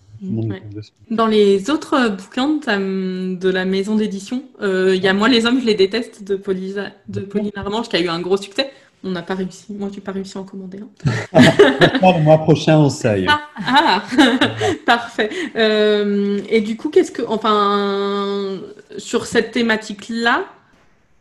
[1.11, 5.67] Dans les autres bouquins de, la maison d'édition, il y a Moi les hommes, je
[5.67, 8.71] les déteste de, Pauline, de Pauline Armange qui a eu un gros succès.
[9.05, 9.73] On n'a pas réussi.
[9.73, 11.41] Moi, tu n'as pas réussi à en commander un.
[12.19, 13.27] le mois prochain, on seuil.
[13.29, 14.03] Ah, ah
[14.87, 15.31] parfait.
[15.55, 18.59] Euh, et du coup, qu'est-ce que, enfin,
[18.99, 20.47] sur cette thématique-là,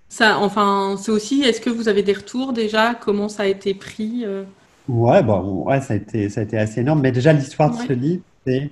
[0.09, 2.95] ça, enfin, c'est aussi, est-ce que vous avez des retours déjà?
[2.95, 4.45] Comment ça a été pris euh?
[4.87, 7.01] Ouais, bon, ouais, ça a été, ça a été assez énorme.
[7.01, 8.67] Mais déjà, l'histoire de ce livre, c'est, euh,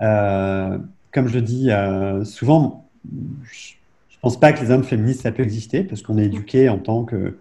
[0.00, 1.70] comme je dis
[2.24, 3.74] souvent, je,
[4.16, 6.78] ne pense pas que les hommes féministes ça peut exister parce qu'on est éduqué en
[6.78, 7.36] tant que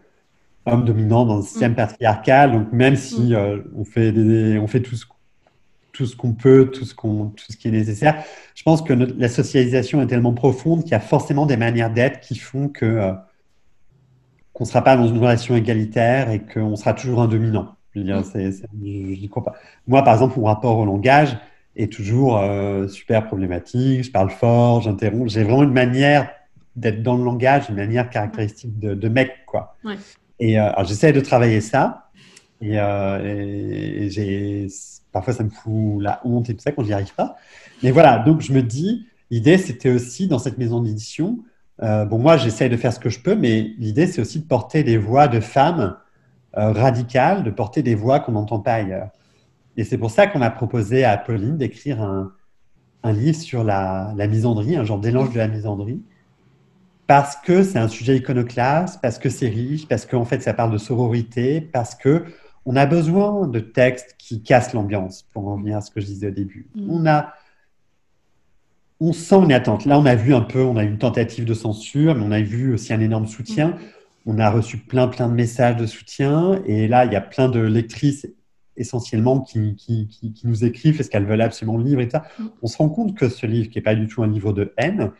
[0.65, 1.75] homme dominant dans un système mm.
[1.75, 2.51] patriarcal.
[2.51, 3.33] Donc, même si mm.
[3.33, 4.13] euh, on fait,
[4.59, 5.05] on fait tout ce,
[5.91, 8.23] tout ce qu'on peut, tout ce, qu'on, tout ce qui est nécessaire,
[8.55, 12.19] je pense que la socialisation est tellement profonde qu'il y a forcément des manières d'être
[12.19, 13.13] qui font que euh,
[14.53, 17.75] qu'on ne sera pas dans une relation égalitaire et qu'on sera toujours un dominant.
[17.93, 19.43] Je veux dire, mm.
[19.43, 19.55] pas.
[19.87, 21.37] Moi, par exemple, mon rapport au langage
[21.79, 24.03] est toujours euh, super problématique.
[24.03, 25.31] Je parle fort, j'interromps.
[25.31, 26.29] J'ai vraiment une manière
[26.75, 29.77] d'être dans le langage, une manière caractéristique de, de mec, quoi.
[29.83, 29.95] Ouais.
[30.39, 32.09] Et euh, j'essaie de travailler ça.
[32.61, 34.67] Et, euh, j'ai,
[35.11, 37.37] parfois, ça me fout la honte et tout ça quand j'y arrive pas.
[37.81, 41.39] Mais voilà, donc je me dis, l'idée, c'était aussi dans cette maison d'édition.
[41.81, 44.83] Bon, moi, j'essaie de faire ce que je peux, mais l'idée, c'est aussi de porter
[44.83, 45.95] des voix de femmes
[46.53, 49.11] radicales, de porter des voix qu'on n'entend pas ailleurs.
[49.79, 52.33] Et c'est pour ça qu'on a proposé à Pauline d'écrire un,
[53.03, 56.01] un, livre sur la, la misandrie, un genre d'élange de la misandrie,
[57.07, 60.73] parce que c'est un sujet iconoclaste, parce que c'est riche, parce qu'en fait ça parle
[60.73, 62.25] de sororité, parce que
[62.65, 66.07] on a besoin de textes qui cassent l'ambiance, pour en revenir à ce que je
[66.07, 66.67] disais au début.
[66.75, 66.89] Mm.
[66.91, 67.33] On a,
[68.99, 69.85] on sent une attente.
[69.85, 72.31] Là, on a vu un peu, on a eu une tentative de censure, mais on
[72.31, 73.69] a vu aussi un énorme soutien.
[73.69, 73.77] Mm.
[74.25, 77.47] On a reçu plein, plein de messages de soutien, et là, il y a plein
[77.47, 78.27] de lectrices
[78.79, 82.23] essentiellement qui, qui, qui, nous écrivent parce qu'elles veulent absolument le livre et ça.
[82.39, 82.45] Mm.
[82.61, 84.73] On se rend compte que ce livre, qui n'est pas du tout un livre de
[84.77, 85.11] haine,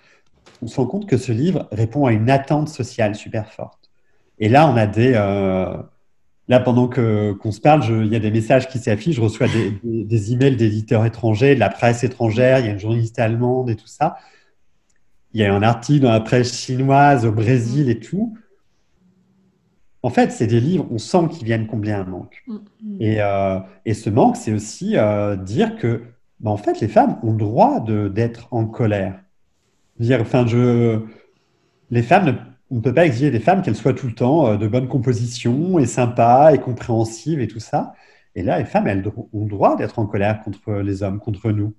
[0.62, 3.89] on se rend compte que ce livre répond à une attente sociale super forte.
[4.39, 5.13] Et là, on a des.
[5.15, 5.78] Euh,
[6.48, 9.17] là, pendant qu'on se parle, il y a des messages qui s'affichent.
[9.17, 12.60] Je reçois des, des, emails d'éditeurs étrangers, de la presse étrangère.
[12.60, 14.17] Il y a une journaliste allemande et tout ça.
[15.34, 18.36] Il y a un article dans la presse chinoise au Brésil et tout.
[20.01, 22.43] En fait, c'est des livres, on sent qu'ils viennent combler un manque.
[22.47, 23.01] Mm, mm.
[23.01, 26.03] Et, euh, et ce manque, c'est aussi euh, dire que,
[26.39, 29.19] ben, en fait, les femmes ont le droit d'être en colère
[29.99, 31.01] dire, enfin, je,
[31.91, 32.38] les femmes,
[32.71, 34.88] on ne peut pas exiger des femmes qu'elles soient tout le temps euh, de bonne
[34.88, 37.93] composition et sympas et compréhensives et tout ça.
[38.35, 41.51] Et là, les femmes, elles ont le droit d'être en colère contre les hommes, contre
[41.51, 41.73] nous.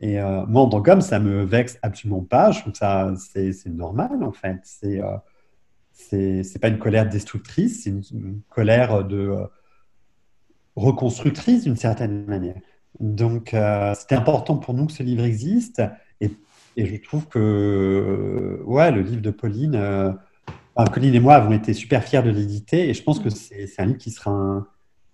[0.00, 2.50] Et euh, moi, en tant qu'homme, ça me vexe absolument pas.
[2.50, 4.58] Je trouve que ça, c'est, normal, en fait.
[4.62, 5.00] C'est,
[6.12, 9.34] euh, c'est, pas une colère destructrice, c'est une, colère de
[10.76, 12.60] reconstructrice d'une certaine manière.
[13.00, 13.54] Donc,
[13.94, 15.82] c'était important pour nous que ce livre existe.
[16.20, 16.30] Et
[16.76, 20.12] et je trouve que euh, ouais, le livre de Pauline, euh,
[20.92, 23.86] Pauline et moi avons été super fiers de l'éditer et je pense que c'est un
[23.86, 24.66] livre qui, sera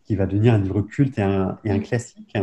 [0.05, 2.37] qui va devenir un livre culte et un, et un classique.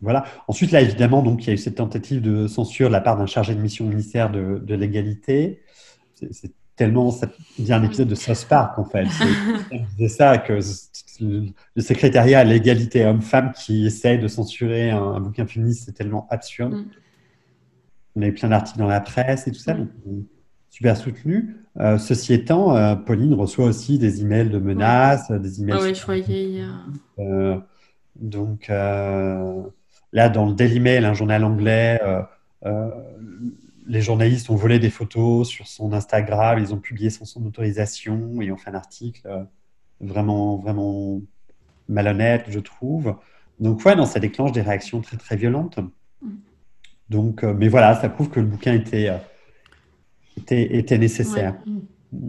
[0.00, 0.24] Voilà.
[0.48, 3.16] Ensuite, là, évidemment, donc, il y a eu cette tentative de censure de la part
[3.16, 5.62] d'un chargé de mission ministère de, de l'égalité.
[6.76, 7.26] Tellement, ça
[7.58, 9.06] devient un épisode de South Park, en fait.
[9.98, 10.60] C'est ça, que
[11.20, 16.74] le secrétariat à l'égalité homme-femme qui essaye de censurer un, bouquin féministe, c'est tellement absurde.
[16.74, 16.84] Mm
[18.16, 19.88] on a eu plein d'articles dans la presse et tout ça, donc
[20.70, 21.56] super soutenu.
[21.78, 25.76] Euh, ceci étant, euh, Pauline reçoit aussi des emails de menaces, des emails.
[25.78, 26.62] Ah oui, je voyais.
[27.18, 27.58] Euh,
[28.16, 32.00] donc là, dans le Daily Mail, un journal anglais,
[33.86, 38.40] les journalistes ont volé des photos sur son Instagram, ils ont publié sans son autorisation
[38.40, 39.46] et ont fait un article
[40.00, 41.20] vraiment, vraiment
[41.88, 43.16] malhonnête, je trouve.
[43.60, 45.78] Donc ouais, non, ça déclenche des réactions très très violentes.
[46.20, 46.30] Mm.
[47.08, 49.18] Donc, euh, mais voilà, ça prouve que le bouquin était, euh,
[50.36, 51.54] était, était, nécessaire.
[51.64, 52.28] Mm.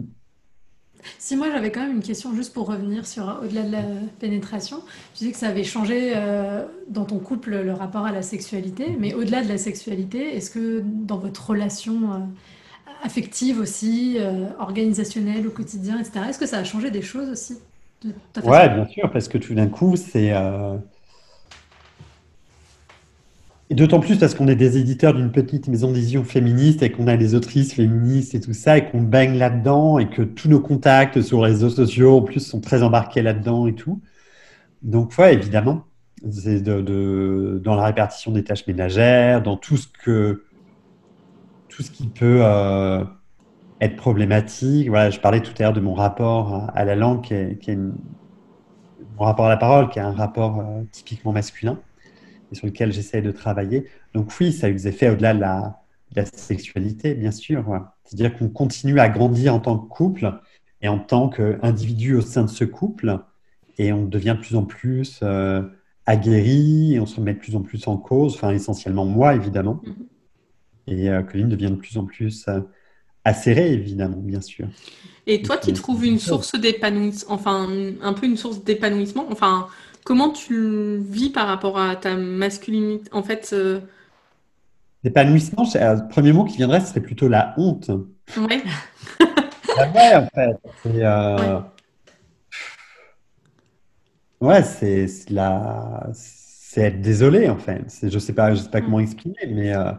[1.18, 3.82] Si moi j'avais quand même une question juste pour revenir sur euh, au-delà de la
[4.20, 4.78] pénétration,
[5.14, 6.14] tu disais que ça avait changé
[6.88, 10.82] dans ton couple le rapport à la sexualité, mais au-delà de la sexualité, est-ce que
[10.84, 12.28] dans votre relation
[13.02, 14.18] affective aussi,
[14.58, 17.58] organisationnelle au quotidien, etc., est-ce que ça a changé des choses aussi
[18.04, 18.12] Oui,
[18.44, 20.32] bien sûr, parce que tout d'un coup, c'est
[23.70, 27.06] et d'autant plus parce qu'on est des éditeurs d'une petite maison d'édition féministe et qu'on
[27.06, 30.60] a des autrices féministes et tout ça, et qu'on baigne là-dedans, et que tous nos
[30.60, 34.00] contacts sur les réseaux sociaux, en plus, sont très embarqués là-dedans et tout.
[34.82, 35.84] Donc, ouais, évidemment,
[36.30, 40.44] c'est de, dans la répartition des tâches ménagères, dans tout ce que
[41.68, 43.04] tout ce qui peut euh,
[43.80, 44.88] être problématique.
[44.88, 49.24] Voilà, je parlais tout à l'heure de mon rapport à la langue, qui est, mon
[49.24, 51.78] rapport à la parole, qui est un rapport euh, typiquement masculin.
[52.52, 53.86] Et sur lequel j'essaie de travailler.
[54.14, 57.64] Donc oui, ça a eu des effets au-delà de la, sexualité, bien sûr.
[58.04, 60.40] C'est-à-dire qu'on continue à grandir en tant que couple
[60.80, 63.18] et en tant qu'individu au sein de ce couple,
[63.78, 65.62] et on devient de plus en plus euh,
[66.06, 69.80] aguerri, et on se remet de plus en plus en cause, enfin essentiellement moi évidemment,
[69.84, 70.92] mm-hmm.
[70.92, 72.60] et euh, Colline devient de plus en plus euh,
[73.24, 74.68] acérée évidemment, bien sûr.
[75.26, 77.68] Et toi, tu trouves une source d'épanouissement, enfin
[78.00, 79.68] un peu une source d'épanouissement, enfin
[80.04, 83.54] comment tu vis par rapport à ta masculinité, en fait
[85.04, 87.90] L'épanouissement, le premier mot qui viendrait, ce serait plutôt la honte.
[88.36, 88.62] Ouais.
[89.20, 90.56] ouais, en fait.
[90.84, 91.60] ouais.
[94.40, 96.08] Ouais, c'est la...
[96.12, 97.82] c'est être désolé en fait.
[98.02, 99.92] Je sais pas, je sais pas comment expliquer, mais euh,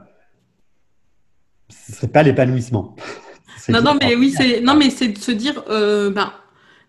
[1.69, 2.95] ce serait pas l'épanouissement.
[3.69, 6.31] non, non, mais oui, c'est non, mais c'est de se dire, euh, ben,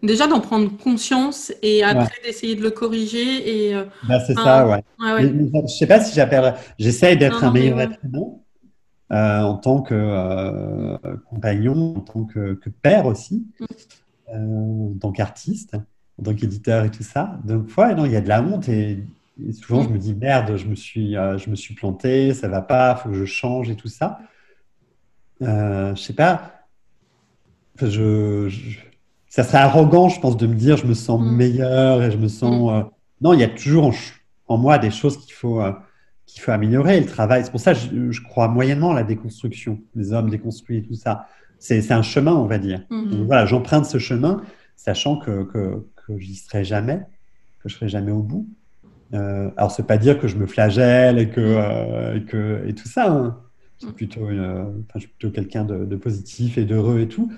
[0.03, 3.75] déjà d'en prendre conscience et après d'essayer de le corriger et.
[3.75, 4.83] Euh, ben, c'est ça, ouais.
[4.99, 6.55] je sais pas si j'appelle.
[6.79, 8.39] J'essaie d'être un meilleur être humain
[9.13, 10.97] euh, en tant que
[11.29, 13.47] compagnon, en tant que, que père aussi,
[14.33, 14.35] mm.
[14.35, 15.77] en tant qu'artiste
[16.21, 17.39] en tant qu'éditeur et tout ça.
[17.45, 19.05] Donc, ouais, non, il y a de la honte et,
[19.53, 22.61] souvent je me dis merde, je me suis, euh, je me suis planté, ça va
[22.61, 24.21] pas, faut que je change et tout ça.
[25.41, 26.67] Euh, je sais pas.
[27.81, 28.51] Je,
[29.31, 31.37] ça serait arrogant, je pense, de me dire je me sens mm.
[31.37, 32.71] meilleur et je me sens.
[32.71, 32.75] Mm.
[32.75, 32.83] Euh,
[33.23, 33.93] non, il y a toujours
[34.49, 35.73] en, moi des choses qu'il faut, euh,
[36.27, 37.01] qu'il faut améliorer.
[37.01, 40.79] Le travail, c'est pour ça que je, crois moyennement à la déconstruction, les hommes déconstruits
[40.79, 41.27] et tout ça.
[41.59, 42.83] C'est un chemin, on va dire.
[42.91, 43.25] Mm.
[43.27, 44.43] voilà, j'emprunte ce chemin,
[44.77, 47.01] sachant que, que, que j'y serai jamais,
[47.63, 48.47] que je serai jamais au bout.
[49.15, 52.75] Euh, alors, c'est pas dire que je me flagelle et que, euh, et, que et
[52.75, 53.11] tout ça.
[53.11, 53.37] Hein.
[53.81, 54.29] Je suis plutôt,
[54.93, 57.33] plutôt quelqu'un de, positif et d'heureux et tout.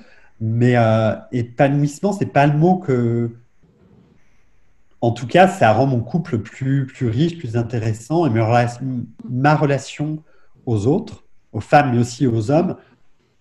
[0.44, 3.30] Mais euh, épanouissement, c'est pas le mot que.
[5.00, 8.30] En tout cas, ça rend mon couple plus, plus riche, plus intéressant et
[9.28, 10.22] ma relation
[10.66, 12.76] aux autres, aux femmes mais aussi aux hommes,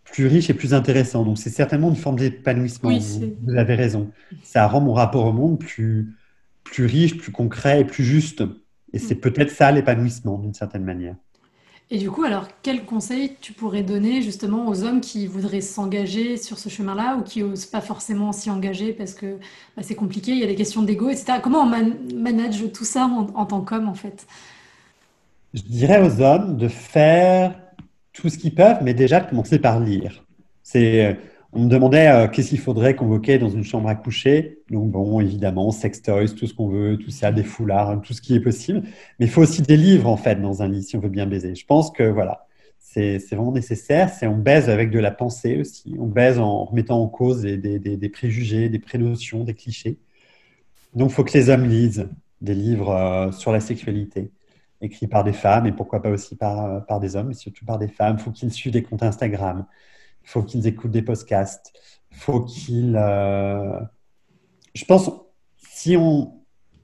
[0.04, 1.24] plus riche et plus intéressant.
[1.24, 2.92] Donc, c'est certainement une forme d'épanouissement.
[2.92, 4.12] vous, avez raison.
[4.44, 6.16] Ça rend mon rapport au monde plus,
[6.64, 8.44] plus riche, plus concret et plus juste.
[8.94, 9.22] Et c'est mm.
[9.22, 11.16] peut-être ça l'épanouissement, d'une certaine manière.
[11.94, 16.38] Et du coup, alors, quel conseil tu pourrais donner justement aux hommes qui voudraient s'engager
[16.38, 19.38] sur ce chemin-là ou qui n'osent pas forcément s'y engager parce que
[19.76, 21.40] bah, c'est compliqué, il y a des questions d'ego, etc.
[21.44, 24.26] Comment on manage tout ça en, en tant qu'homme, en fait?
[25.54, 27.60] Je dirais aux hommes de faire
[28.14, 30.24] tout ce qu'ils peuvent, mais déjà de commencer par lire.
[30.64, 31.14] C'est, euh,
[31.54, 34.60] on me demandait euh, qu'est-ce qu'il faudrait convoquer dans une chambre à coucher.
[34.70, 38.22] Donc, bon, évidemment, sex toys, tout ce qu'on veut, tout ça, des foulards, tout ce
[38.22, 38.84] qui est possible.
[39.20, 41.26] Mais il faut aussi des livres, en fait, dans un lit, si on veut bien
[41.28, 41.54] baiser.
[41.56, 42.48] Je pense que, voilà,
[42.80, 44.10] c'est, vraiment nécessaire.
[44.10, 45.96] C'est, on baise avec de la pensée aussi.
[46.00, 49.98] On baise en remettant en cause des, préjugés, des prénotions, des clichés.
[50.96, 52.08] Donc, il faut que les hommes lisent
[52.40, 54.32] des livres euh, sur la sexualité
[54.84, 57.78] écrits par des femmes et pourquoi pas aussi par, par des hommes, mais surtout par
[57.78, 58.16] des femmes.
[58.18, 59.66] Il faut qu'ils suivent des comptes Instagram,
[60.24, 61.74] faut qu'ils écoutent des podcasts,
[62.12, 62.96] faut qu'ils...
[62.98, 63.80] Euh,
[64.74, 65.12] je pense,
[65.58, 66.34] si on,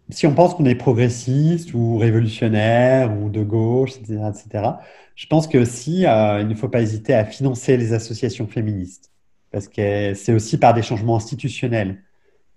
[0.10, 4.72] si on pense qu'on est progressiste ou révolutionnaire ou de gauche, etc.,
[5.16, 9.12] je pense que aussi, euh, il ne faut pas hésiter à financer les associations féministes,
[9.52, 12.04] parce que c'est aussi par des changements institutionnels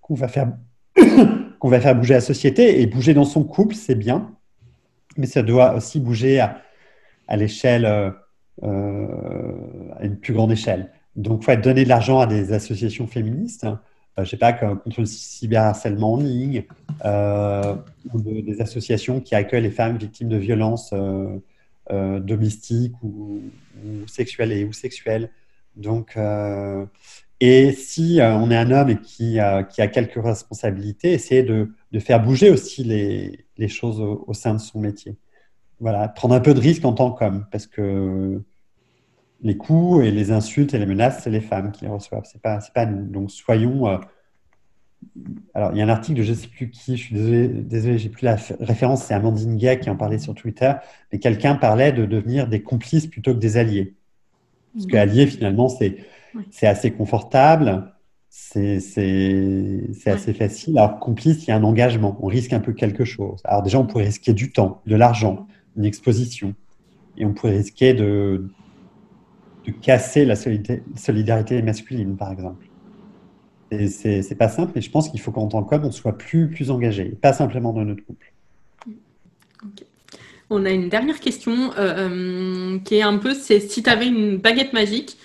[0.00, 0.52] qu'on va faire
[1.58, 4.34] qu'on va faire bouger la société et bouger dans son couple, c'est bien,
[5.16, 8.10] mais ça doit aussi bouger à, l'échelle, euh,
[8.62, 10.90] à une plus grande échelle.
[11.16, 13.80] Donc, il faut donner de l'argent à des associations féministes, hein.
[14.18, 16.64] euh, je sais pas, contre le cyberharcèlement en ligne,
[17.04, 20.94] ou des associations qui accueillent les femmes victimes de violences
[21.90, 23.40] domestiques ou,
[24.06, 25.30] sexuelles et ou sexuelles.
[25.76, 26.16] Donc,
[27.40, 32.50] et si on est un homme et qui, a quelques responsabilités, essayer de, faire bouger
[32.50, 35.16] aussi les, les choses au, sein de son métier.
[35.80, 38.42] Voilà, prendre un peu de risque en tant qu'homme, parce que
[39.42, 42.42] les coups et les insultes et les menaces, c'est les femmes qui les reçoivent, c'est
[42.42, 43.06] pas, pas nous.
[43.06, 43.88] Donc soyons.
[43.88, 43.98] Euh,
[45.54, 47.48] alors, il y a un article de je ne sais plus qui, je suis désolé,
[47.48, 50.72] désolé j'ai plus la référence, c'est Amandine Gay qui en parlait sur Twitter,
[51.10, 53.94] mais quelqu'un parlait de devenir des complices plutôt que des alliés.
[54.74, 55.96] Parce que alliés, finalement, c'est
[56.50, 57.92] c'est assez confortable,
[58.28, 58.76] c'est
[60.06, 60.78] assez facile.
[60.78, 63.40] Alors, complice, il y a un engagement, on risque un peu quelque chose.
[63.44, 65.46] Alors, déjà, on pourrait risquer du temps, de l'argent,
[65.76, 66.54] une exposition.
[67.16, 68.48] Et on pourrait risquer de,
[69.66, 72.66] de casser la solidarité masculine, par exemple.
[73.70, 76.48] Et c'est pas simple, mais je pense qu'il faut qu'en tant qu'homme, on soit plus,
[76.48, 78.32] plus engagé, pas simplement dans notre couple.
[80.52, 84.08] On a une dernière question euh, euh, qui est un peu, c'est si tu avais
[84.08, 85.16] une baguette magique,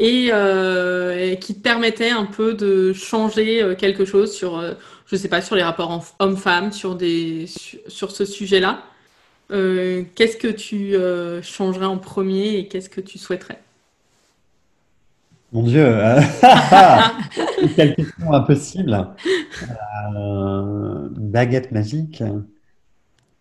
[0.00, 4.62] euh, et, qui te permettait un peu de changer quelque chose sur,
[5.04, 8.82] je sais pas, sur les rapports hommes-femmes, sur, ce sujet-là.
[9.50, 10.94] qu'est-ce que tu
[11.42, 13.58] changerais en premier et qu'est-ce que tu souhaiterais?
[15.52, 15.84] Mon Dieu,
[17.76, 19.08] quelle question impossible.
[21.16, 22.22] baguette magique.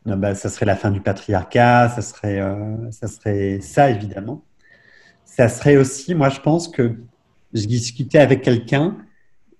[0.06, 2.42] Bah, ça serait la fin du patriarcat, ça serait,
[2.92, 4.44] ça serait ça évidemment.
[5.26, 6.96] Ça serait aussi, moi je pense que
[7.54, 8.98] je discutais avec quelqu'un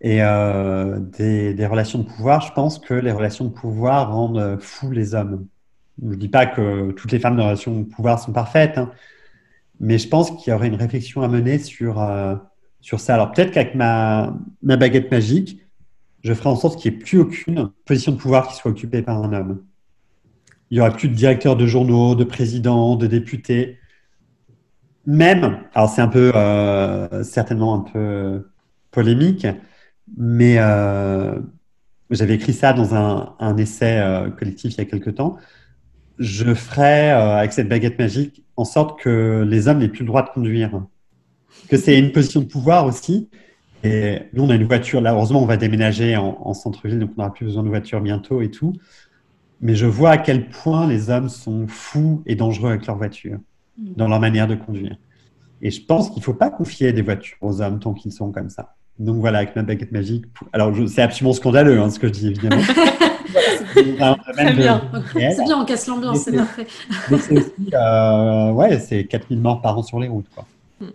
[0.02, 4.92] et euh, des, relations de pouvoir, je pense que les relations de pouvoir rendent fous
[4.92, 5.48] les hommes.
[6.02, 8.92] Je ne dis pas que toutes les femmes de relations de pouvoir sont parfaites, hein,
[9.80, 12.36] mais je pense qu'il y aurait une réflexion à mener sur, euh,
[12.82, 13.14] sur ça.
[13.16, 15.62] Alors peut-être qu'avec ma, ma baguette magique,
[16.24, 19.02] je ferai en sorte qu'il n'y ait plus aucune position de pouvoir qui soit occupée
[19.02, 19.64] par un homme.
[20.70, 23.80] Il n'y aurait plus de directeurs de journaux, de présidents, de députés.
[25.06, 28.50] Même, alors c'est un peu, euh, certainement un peu
[28.92, 29.48] polémique,
[30.18, 31.40] mais euh,
[32.12, 34.04] j'avais écrit ça dans un, un essai
[34.38, 35.38] collectif il y a quelque temps.
[36.20, 40.08] Je ferais, euh, avec cette baguette magique, en sorte que les hommes n'aient plus le
[40.08, 40.84] droit de conduire.
[41.70, 43.30] Que c'est une position de pouvoir aussi.
[43.84, 45.02] Et nous, on a une voiture.
[45.02, 48.02] Là, heureusement, on va déménager en, en centre-ville, donc on n'aura plus besoin de voiture
[48.02, 48.74] bientôt et tout.
[49.62, 53.40] Mais je vois à quel point les hommes sont fous et dangereux avec leur voiture,
[53.78, 54.98] dans leur manière de conduire.
[55.62, 58.32] Et je pense qu'il ne faut pas confier des voitures aux hommes tant qu'ils sont
[58.32, 58.76] comme ça.
[58.98, 60.26] Donc voilà, avec ma baguette magique.
[60.54, 62.62] Alors, c'est absolument scandaleux hein, ce que je dis, évidemment.
[63.74, 64.18] c'est bien.
[64.36, 66.68] C'est bien, on casse l'ambiance, c'est parfait.
[67.10, 70.30] Mais c'est aussi, euh, ouais, c'est 4000 morts par an sur les routes.
[70.34, 70.46] Quoi.
[70.80, 70.92] Hmm.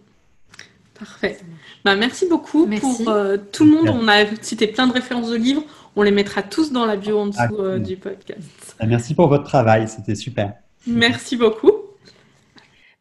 [0.98, 1.38] Parfait.
[1.84, 3.88] Bah, merci beaucoup pour euh, tout le monde.
[3.88, 5.62] On a cité plein de références de livres.
[5.96, 8.76] On les mettra tous dans la bio en dessous ah, euh, du podcast.
[8.80, 10.54] Ah, merci pour votre travail, c'était super.
[10.86, 11.72] Merci beaucoup.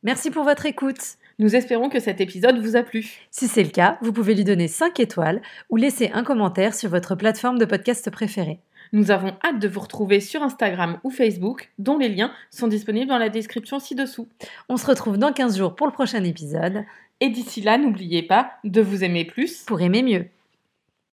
[0.03, 1.17] Merci pour votre écoute.
[1.39, 3.27] Nous espérons que cet épisode vous a plu.
[3.31, 6.89] Si c'est le cas, vous pouvez lui donner 5 étoiles ou laisser un commentaire sur
[6.89, 8.59] votre plateforme de podcast préférée.
[8.93, 13.07] Nous avons hâte de vous retrouver sur Instagram ou Facebook, dont les liens sont disponibles
[13.07, 14.27] dans la description ci-dessous.
[14.69, 16.85] On se retrouve dans 15 jours pour le prochain épisode.
[17.19, 20.27] Et d'ici là, n'oubliez pas de vous aimer plus pour aimer mieux.